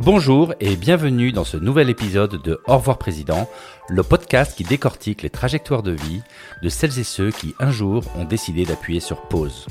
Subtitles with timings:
[0.00, 3.50] Bonjour et bienvenue dans ce nouvel épisode de Au revoir Président,
[3.88, 6.22] le podcast qui décortique les trajectoires de vie
[6.62, 9.66] de celles et ceux qui un jour ont décidé d'appuyer sur pause.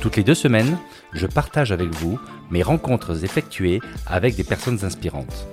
[0.00, 0.78] Toutes les deux semaines,
[1.12, 2.20] je partage avec vous
[2.52, 5.48] mes rencontres effectuées avec des personnes inspirantes.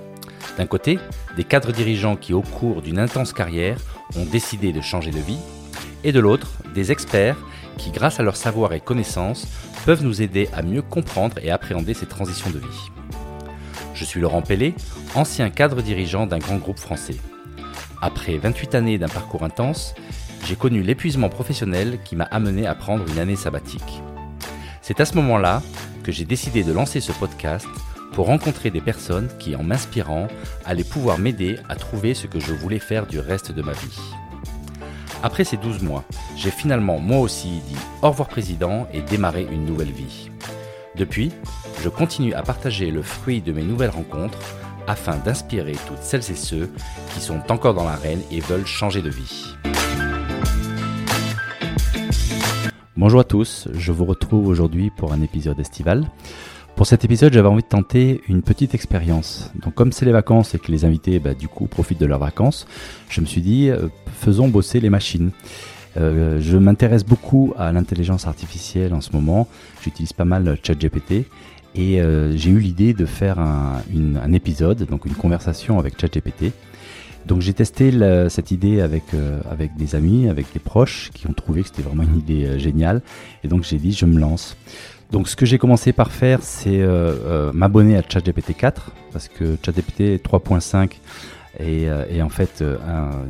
[0.56, 1.00] D'un côté,
[1.36, 3.78] des cadres dirigeants qui au cours d'une intense carrière
[4.14, 5.40] ont décidé de changer de vie,
[6.04, 7.38] et de l'autre, des experts
[7.76, 9.48] qui grâce à leur savoir et connaissances
[9.84, 13.03] peuvent nous aider à mieux comprendre et appréhender ces transitions de vie.
[14.04, 14.74] Je suis Laurent Pellet,
[15.14, 17.16] ancien cadre dirigeant d'un grand groupe français.
[18.02, 19.94] Après 28 années d'un parcours intense,
[20.44, 24.02] j'ai connu l'épuisement professionnel qui m'a amené à prendre une année sabbatique.
[24.82, 25.62] C'est à ce moment-là
[26.02, 27.66] que j'ai décidé de lancer ce podcast
[28.12, 30.28] pour rencontrer des personnes qui, en m'inspirant,
[30.66, 34.00] allaient pouvoir m'aider à trouver ce que je voulais faire du reste de ma vie.
[35.22, 36.04] Après ces 12 mois,
[36.36, 40.28] j'ai finalement moi aussi dit au revoir président et démarré une nouvelle vie.
[40.96, 41.32] Depuis,
[41.82, 44.38] je continue à partager le fruit de mes nouvelles rencontres
[44.86, 46.70] afin d'inspirer toutes celles et ceux
[47.12, 49.56] qui sont encore dans l'arène et veulent changer de vie.
[52.96, 56.08] Bonjour à tous, je vous retrouve aujourd'hui pour un épisode estival.
[56.76, 59.50] Pour cet épisode, j'avais envie de tenter une petite expérience.
[59.64, 62.20] Donc comme c'est les vacances et que les invités bah, du coup profitent de leurs
[62.20, 62.68] vacances,
[63.08, 63.88] je me suis dit euh,
[64.20, 65.32] faisons bosser les machines.
[65.96, 69.46] Euh, je m'intéresse beaucoup à l'intelligence artificielle en ce moment.
[69.82, 71.26] J'utilise pas mal ChatGPT
[71.74, 73.82] et euh, j'ai eu l'idée de faire un,
[74.32, 76.52] épisode, donc une conversation avec ChatGPT.
[77.26, 77.90] Donc j'ai testé
[78.28, 81.82] cette idée avec, euh, avec des amis, avec des proches qui ont trouvé que c'était
[81.82, 83.00] vraiment une idée géniale.
[83.44, 84.56] Et donc j'ai dit je me lance.
[85.10, 86.82] Donc ce que j'ai commencé par faire, c'est
[87.52, 90.90] m'abonner à ChatGPT 4 parce que ChatGPT 3.5
[91.60, 92.64] est, est, en fait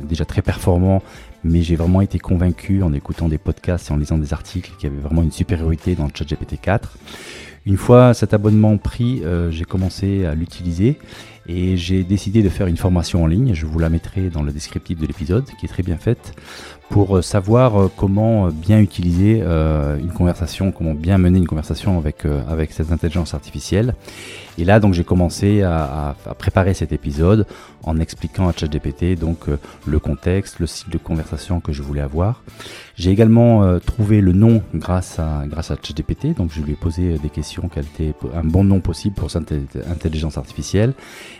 [0.09, 1.03] déjà très performant,
[1.45, 4.89] mais j'ai vraiment été convaincu en écoutant des podcasts et en lisant des articles qu'il
[4.89, 6.97] y avait vraiment une supériorité dans le chat GPT 4.
[7.67, 10.99] Une fois cet abonnement pris, euh, j'ai commencé à l'utiliser
[11.47, 13.55] et j'ai décidé de faire une formation en ligne.
[13.55, 16.33] Je vous la mettrai dans le descriptif de l'épisode qui est très bien faite
[16.89, 22.25] pour euh, savoir euh, comment bien utiliser une conversation, comment bien mener une conversation avec,
[22.47, 23.95] avec cette intelligence artificielle.
[24.59, 27.47] Et là, donc, j'ai commencé à, préparer cet épisode
[27.83, 29.45] en expliquant à ChatGPT donc
[29.85, 32.43] le contexte, le style de conversation que je voulais avoir.
[32.95, 36.35] J'ai également trouvé le nom grâce à grâce à ChatGPT.
[36.35, 39.53] Donc, je lui ai posé des questions quel était un bon nom possible pour cette
[39.89, 40.93] intelligence artificielle.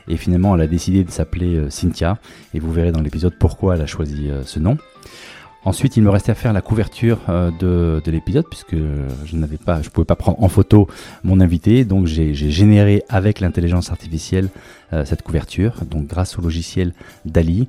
[0.08, 2.18] Et finalement, elle a décidé de s'appeler euh, Cynthia.
[2.54, 4.78] Et vous verrez dans l'épisode pourquoi elle a choisi euh, ce nom.
[5.66, 9.82] Ensuite, il me restait à faire la couverture euh, de, l'épisode puisque je n'avais pas,
[9.82, 10.88] je pouvais pas prendre en photo
[11.24, 14.50] mon invité, donc j'ai généré avec l'intelligence artificielle
[15.04, 16.94] cette couverture, donc grâce au logiciel
[17.26, 17.68] Dali,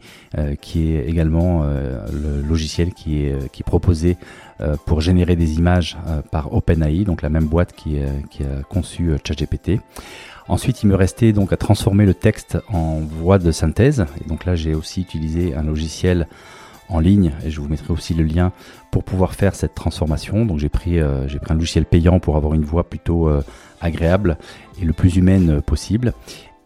[0.61, 4.17] qui est également le logiciel qui est qui est proposé
[4.85, 5.97] pour générer des images
[6.31, 7.97] par OpenAI, donc la même boîte qui,
[8.31, 9.81] qui a conçu ChatGPT.
[10.49, 14.07] Ensuite, il me restait donc à transformer le texte en voix de synthèse.
[14.25, 16.29] Et donc là, j'ai aussi utilisé un logiciel
[16.89, 18.53] en ligne et je vous mettrai aussi le lien
[18.91, 20.47] pour pouvoir faire cette transformation.
[20.47, 23.43] Donc j'ai pris, euh, pris un logiciel payant pour avoir une voix plutôt euh,
[23.81, 24.39] agréable
[24.81, 26.13] et le plus humaine possible.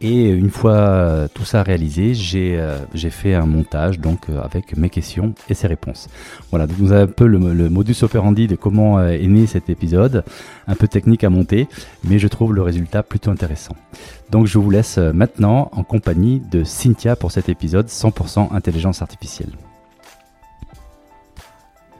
[0.03, 2.79] Et une fois tout ça réalisé, j'ai euh,
[3.11, 6.09] fait un montage donc euh, avec mes questions et ses réponses.
[6.49, 7.39] Voilà, donc vous avez un peu le,
[7.69, 10.25] modus operandi de comment euh, est né cet épisode,
[10.67, 11.69] un peu technique à monter,
[12.03, 13.77] mais je trouve le résultat plutôt intéressant.
[14.31, 19.51] Donc je vous laisse maintenant en compagnie de Cynthia pour cet épisode 100% intelligence artificielle.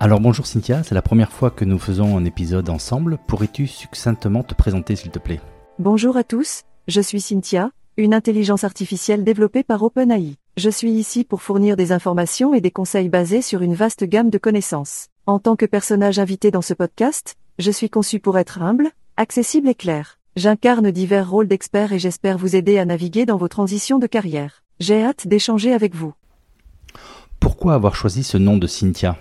[0.03, 3.19] Alors bonjour Cynthia, c'est la première fois que nous faisons un épisode ensemble.
[3.27, 5.41] Pourrais-tu succinctement te présenter s'il te plaît?
[5.79, 10.37] Bonjour à tous, je suis Cynthia, une intelligence artificielle développée par OpenAI.
[10.57, 14.31] Je suis ici pour fournir des informations et des conseils basés sur une vaste gamme
[14.31, 15.09] de connaissances.
[15.27, 18.89] En tant que personnage invité dans ce podcast, je suis conçu pour être humble,
[19.19, 20.19] accessible et clair.
[20.35, 24.63] J'incarne divers rôles d'expert et j'espère vous aider à naviguer dans vos transitions de carrière.
[24.79, 26.15] J'ai hâte d'échanger avec vous.
[27.39, 29.19] Pourquoi avoir choisi ce nom de Cynthia?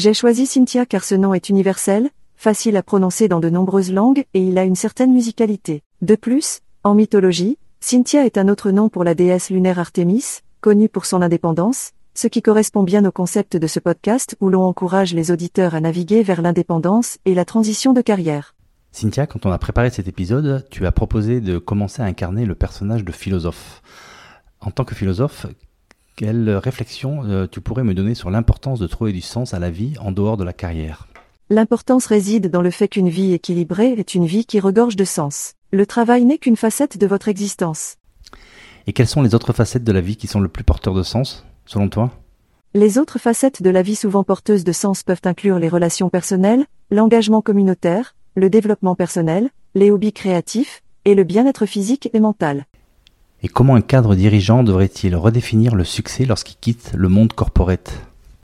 [0.00, 4.24] J'ai choisi Cynthia car ce nom est universel, facile à prononcer dans de nombreuses langues
[4.32, 5.82] et il a une certaine musicalité.
[6.00, 10.88] De plus, en mythologie, Cynthia est un autre nom pour la déesse lunaire Artémis, connue
[10.88, 15.12] pour son indépendance, ce qui correspond bien au concept de ce podcast où l'on encourage
[15.12, 18.54] les auditeurs à naviguer vers l'indépendance et la transition de carrière.
[18.92, 22.54] Cynthia, quand on a préparé cet épisode, tu as proposé de commencer à incarner le
[22.54, 23.82] personnage de philosophe.
[24.62, 25.44] En tant que philosophe,
[26.20, 29.70] quelle réflexion euh, tu pourrais me donner sur l'importance de trouver du sens à la
[29.70, 31.08] vie en dehors de la carrière?
[31.48, 35.54] L'importance réside dans le fait qu'une vie équilibrée est une vie qui regorge de sens.
[35.72, 37.96] Le travail n'est qu'une facette de votre existence.
[38.86, 41.02] Et quelles sont les autres facettes de la vie qui sont le plus porteurs de
[41.02, 42.10] sens, selon toi?
[42.74, 46.66] Les autres facettes de la vie souvent porteuses de sens peuvent inclure les relations personnelles,
[46.90, 52.66] l'engagement communautaire, le développement personnel, les hobbies créatifs, et le bien-être physique et mental.
[53.42, 58.00] Et comment un cadre dirigeant devrait-il redéfinir le succès lorsqu'il quitte le monde corporate?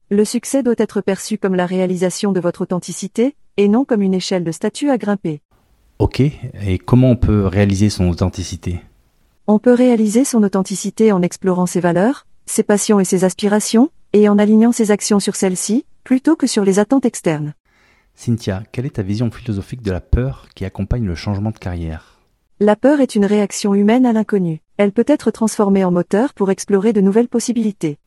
[0.09, 4.15] Le succès doit être perçu comme la réalisation de votre authenticité, et non comme une
[4.15, 5.41] échelle de statut à grimper.
[5.99, 8.81] Ok, et comment on peut réaliser son authenticité?
[9.47, 14.29] On peut réaliser son authenticité en explorant ses valeurs, ses passions et ses aspirations, et
[14.29, 17.55] en alignant ses actions sur celles-ci, plutôt que sur les attentes externes.
[18.15, 22.21] Cynthia, quelle est ta vision philosophique de la peur qui accompagne le changement de carrière?
[22.61, 24.63] La peur est une réaction humaine à l'inconnu.
[24.79, 27.99] Elle peut être transformée en moteur pour explorer de nouvelles possibilités.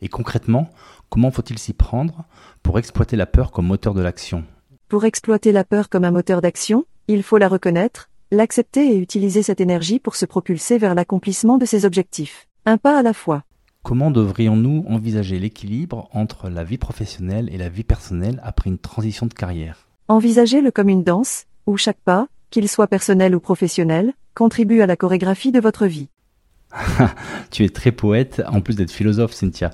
[0.00, 0.70] Et concrètement,
[1.10, 2.24] comment faut-il s'y prendre
[2.62, 4.44] pour exploiter la peur comme moteur de l'action?
[4.88, 9.42] Pour exploiter la peur comme un moteur d'action, il faut la reconnaître, l'accepter et utiliser
[9.42, 12.48] cette énergie pour se propulser vers l'accomplissement de ses objectifs.
[12.64, 13.42] Un pas à la fois.
[13.82, 19.26] Comment devrions-nous envisager l'équilibre entre la vie professionnelle et la vie personnelle après une transition
[19.26, 19.88] de carrière?
[20.08, 24.94] Envisagez-le comme une danse, où chaque pas, qu'il soit personnel ou professionnel, contribue à la
[24.94, 26.06] chorégraphie de votre vie.
[27.50, 29.72] tu es très poète, en plus d'être philosophe, Cynthia.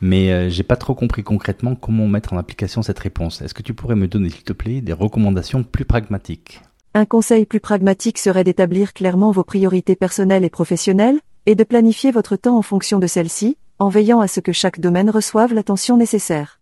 [0.00, 3.42] Mais euh, j'ai pas trop compris concrètement comment mettre en application cette réponse.
[3.42, 6.62] Est-ce que tu pourrais me donner, s'il te plaît, des recommandations plus pragmatiques?
[6.94, 12.12] Un conseil plus pragmatique serait d'établir clairement vos priorités personnelles et professionnelles, et de planifier
[12.12, 15.96] votre temps en fonction de celles-ci, en veillant à ce que chaque domaine reçoive l'attention
[15.96, 16.60] nécessaire.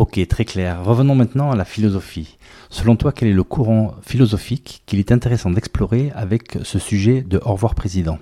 [0.00, 0.82] Ok, très clair.
[0.82, 2.38] Revenons maintenant à la philosophie.
[2.70, 7.38] Selon toi, quel est le courant philosophique qu'il est intéressant d'explorer avec ce sujet de
[7.44, 8.18] Au revoir président?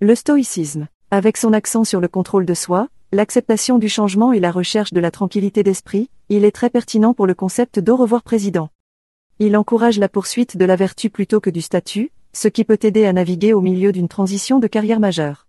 [0.00, 4.52] Le stoïcisme, avec son accent sur le contrôle de soi, l'acceptation du changement et la
[4.52, 8.68] recherche de la tranquillité d'esprit, il est très pertinent pour le concept d'au revoir président.
[9.40, 13.04] Il encourage la poursuite de la vertu plutôt que du statut, ce qui peut aider
[13.06, 15.48] à naviguer au milieu d'une transition de carrière majeure.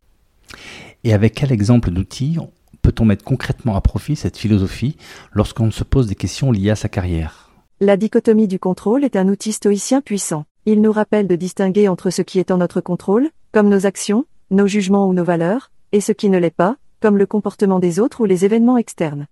[1.03, 2.39] Et avec quel exemple d'outil
[2.81, 4.97] peut-on mettre concrètement à profit cette philosophie
[5.31, 7.51] lorsqu'on se pose des questions liées à sa carrière?
[7.79, 10.45] La dichotomie du contrôle est un outil stoïcien puissant.
[10.65, 14.25] Il nous rappelle de distinguer entre ce qui est en notre contrôle, comme nos actions,
[14.51, 17.99] nos jugements ou nos valeurs, et ce qui ne l'est pas, comme le comportement des
[17.99, 19.27] autres ou les événements externes.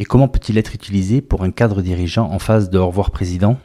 [0.00, 3.58] Et comment peut-il être utilisé pour un cadre dirigeant en phase de au revoir président?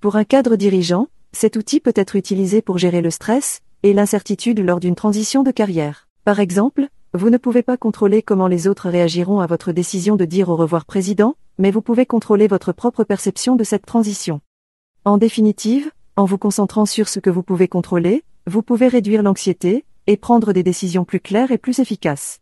[0.00, 4.58] Pour un cadre dirigeant, cet outil peut être utilisé pour gérer le stress et l'incertitude
[4.60, 6.08] lors d'une transition de carrière.
[6.24, 10.26] Par exemple, vous ne pouvez pas contrôler comment les autres réagiront à votre décision de
[10.26, 14.40] dire au revoir président, mais vous pouvez contrôler votre propre perception de cette transition.
[15.04, 19.84] En définitive, en vous concentrant sur ce que vous pouvez contrôler, vous pouvez réduire l'anxiété
[20.06, 22.40] et prendre des décisions plus claires et plus efficaces.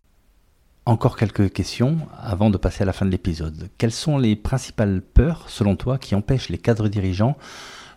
[0.87, 3.71] Encore quelques questions avant de passer à la fin de l'épisode.
[3.79, 7.37] Quelles sont les principales peurs, selon toi, qui empêchent les cadres dirigeants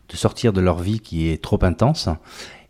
[0.09, 2.07] de sortir de leur vie qui est trop intense?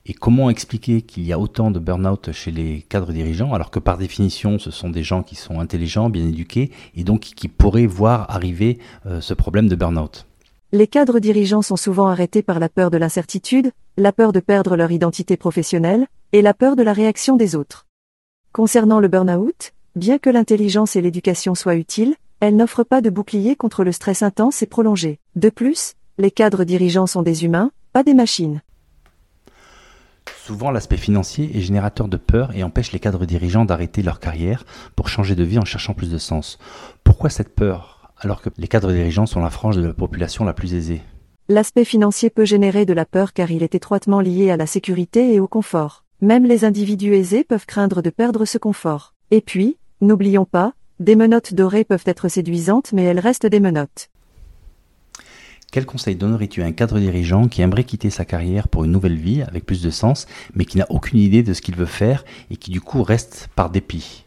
[0.08, 3.80] Et comment expliquer qu'il y a autant de burn-out chez les cadres dirigeants alors que
[3.80, 7.86] par définition ce sont des gens qui sont intelligents, bien éduqués et donc qui pourraient
[7.86, 10.26] voir arriver euh, ce problème de burn-out?
[10.72, 14.76] Les cadres dirigeants sont souvent arrêtés par la peur de l'incertitude, la peur de perdre
[14.76, 17.86] leur identité professionnelle et la peur de la réaction des autres.
[18.52, 23.56] Concernant le burn-out, bien que l'intelligence et l'éducation soient utiles, elles n'offrent pas de bouclier
[23.56, 25.20] contre le stress intense et prolongé.
[25.36, 28.62] De plus, les cadres dirigeants sont des humains, pas des machines.
[30.48, 34.64] Souvent, l'aspect financier est générateur de peur et empêche les cadres dirigeants d'arrêter leur carrière
[34.96, 36.58] pour changer de vie en cherchant plus de sens.
[37.04, 40.54] Pourquoi cette peur alors que les cadres dirigeants sont la frange de la population la
[40.54, 41.02] plus aisée?
[41.50, 45.34] L'aspect financier peut générer de la peur car il est étroitement lié à la sécurité
[45.34, 46.06] et au confort.
[46.22, 49.16] Même les individus aisés peuvent craindre de perdre ce confort.
[49.32, 54.08] Et puis, n'oublions pas, des menottes dorées peuvent être séduisantes mais elles restent des menottes.
[55.72, 59.18] Quel conseil donnerais-tu à un cadre dirigeant qui aimerait quitter sa carrière pour une nouvelle
[59.18, 62.24] vie avec plus de sens, mais qui n'a aucune idée de ce qu'il veut faire
[62.50, 64.26] et qui du coup reste par dépit?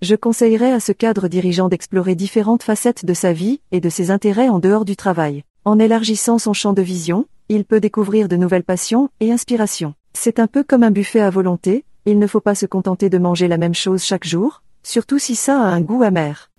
[0.00, 4.10] Je conseillerais à ce cadre dirigeant d'explorer différentes facettes de sa vie et de ses
[4.10, 5.44] intérêts en dehors du travail.
[5.66, 9.94] En élargissant son champ de vision, il peut découvrir de nouvelles passions et inspirations.
[10.14, 13.18] C'est un peu comme un buffet à volonté, il ne faut pas se contenter de
[13.18, 16.49] manger la même chose chaque jour, surtout si ça a un goût amer.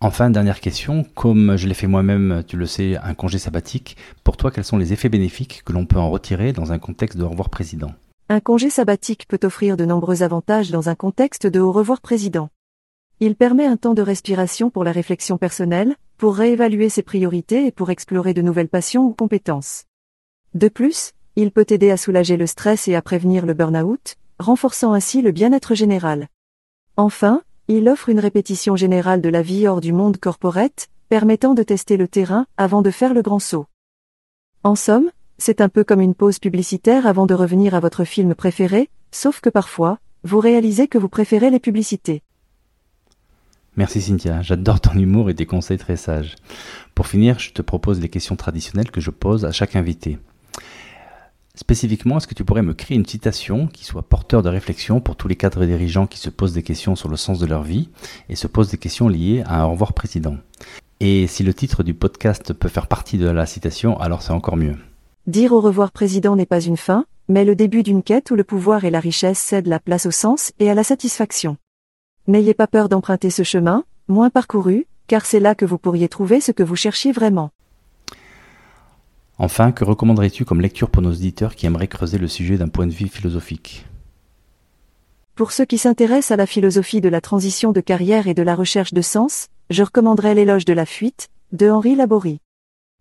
[0.00, 4.36] Enfin, dernière question, comme je l'ai fait moi-même, tu le sais, un congé sabbatique, pour
[4.36, 7.24] toi, quels sont les effets bénéfiques que l'on peut en retirer dans un contexte de
[7.24, 7.92] au revoir président?
[8.28, 12.50] Un congé sabbatique peut offrir de nombreux avantages dans un contexte de au revoir président.
[13.20, 17.72] Il permet un temps de respiration pour la réflexion personnelle, pour réévaluer ses priorités et
[17.72, 19.84] pour explorer de nouvelles passions ou compétences.
[20.54, 24.92] De plus, il peut aider à soulager le stress et à prévenir le burn-out, renforçant
[24.92, 26.28] ainsi le bien-être général.
[26.98, 31.62] Enfin, il offre une répétition générale de la vie hors du monde corporate, permettant de
[31.62, 33.66] tester le terrain avant de faire le grand saut.
[34.62, 38.34] En somme, c'est un peu comme une pause publicitaire avant de revenir à votre film
[38.34, 42.22] préféré, sauf que parfois, vous réalisez que vous préférez les publicités.
[43.76, 46.36] Merci Cynthia, j'adore ton humour et tes conseils très sages.
[46.94, 50.18] Pour finir, je te propose les questions traditionnelles que je pose à chaque invité.
[51.56, 55.16] Spécifiquement, est-ce que tu pourrais me créer une citation qui soit porteur de réflexion pour
[55.16, 57.88] tous les cadres dirigeants qui se posent des questions sur le sens de leur vie
[58.28, 60.36] et se posent des questions liées à un au revoir président?
[61.00, 64.56] Et si le titre du podcast peut faire partie de la citation, alors c'est encore
[64.58, 64.76] mieux.
[65.26, 68.44] Dire au revoir président n'est pas une fin, mais le début d'une quête où le
[68.44, 71.56] pouvoir et la richesse cèdent la place au sens et à la satisfaction.
[72.28, 76.40] N'ayez pas peur d'emprunter ce chemin, moins parcouru, car c'est là que vous pourriez trouver
[76.40, 77.50] ce que vous cherchiez vraiment.
[79.38, 82.86] Enfin, que recommanderais-tu comme lecture pour nos auditeurs qui aimeraient creuser le sujet d'un point
[82.86, 83.86] de vue philosophique?
[85.34, 88.54] Pour ceux qui s'intéressent à la philosophie de la transition de carrière et de la
[88.54, 92.40] recherche de sens, je recommanderais L'éloge de la fuite, de Henri Laborie.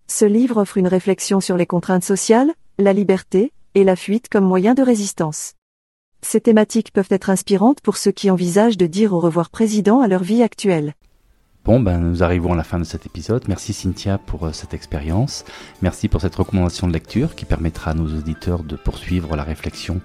[0.08, 4.46] Ce livre offre une réflexion sur les contraintes sociales, la liberté, et la fuite comme
[4.46, 5.54] moyen de résistance.
[6.22, 10.08] Ces thématiques peuvent être inspirantes pour ceux qui envisagent de dire au revoir président à
[10.08, 10.96] leur vie actuelle.
[11.66, 13.46] Bon, ben, nous arrivons à la fin de cet épisode.
[13.48, 15.46] Merci Cynthia pour euh, cette expérience.
[15.82, 20.00] Merci pour cette recommandation de lecture qui permettra à nos auditeurs de poursuivre la réflexion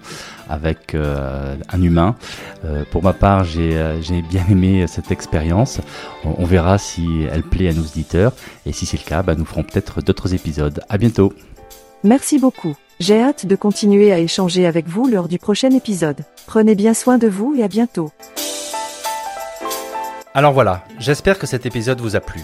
[0.49, 2.15] avec euh, un humain.
[2.65, 3.77] Euh, pour ma part, j'ai
[4.27, 5.81] bien aimé cette expérience.
[6.25, 8.33] On, verra si elle plaît à nos auditeurs.
[8.65, 10.81] Et si c'est le cas, ben, nous ferons peut-être d'autres épisodes.
[10.89, 11.31] À bientôt.
[12.03, 12.75] Merci beaucoup.
[12.99, 16.21] J'ai hâte de continuer à échanger avec vous lors du prochain épisode.
[16.47, 18.11] Prenez bien soin de vous et à bientôt.
[20.33, 22.41] Alors voilà, j'espère que cet épisode vous a plu.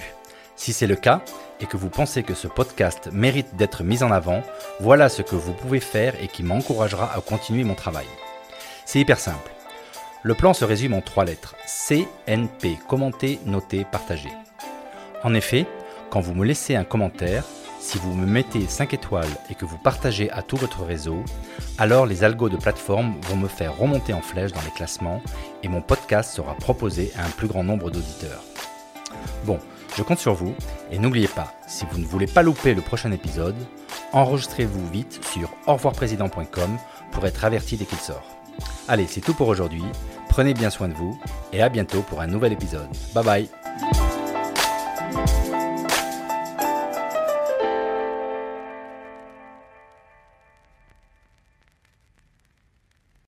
[0.58, 1.22] Si c'est le cas,
[1.62, 4.44] et que vous pensez que ce podcast mérite d'être mis en avant,
[4.82, 8.06] voilà ce que vous pouvez faire et qui m'encouragera à continuer mon travail.
[8.86, 9.52] C'est hyper simple.
[10.22, 11.56] Le plan se résume en trois lettres.
[11.66, 14.34] CNP, commenter, noter, partager.
[15.24, 15.66] En effet,
[16.10, 17.46] quand vous me laissez un commentaire,
[17.80, 21.24] si vous me mettez 5 étoiles et que vous partagez à tout votre réseau,
[21.78, 25.22] alors les algos de plateforme vont me faire remonter en flèche dans les classements
[25.64, 28.44] et mon podcast sera proposé à un plus grand nombre d'auditeurs.
[29.46, 29.60] Bon,
[29.96, 30.54] je compte sur vous
[30.92, 33.56] et n'oubliez pas, si vous ne voulez pas louper le prochain épisode,
[34.14, 36.78] enregistrez-vous vite sur revoirprésident.com
[37.12, 38.38] pour être averti dès qu'il sort.
[38.88, 39.84] Allez, c'est tout pour aujourd'hui.
[40.30, 41.20] Prenez bien soin de vous
[41.54, 42.90] et à bientôt pour un nouvel épisode.
[43.14, 43.67] Bye bye